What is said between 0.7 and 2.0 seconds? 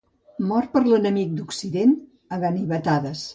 per l'enemic d'Occident